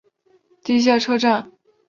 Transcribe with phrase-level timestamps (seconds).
[0.63, 1.51] 地下车站。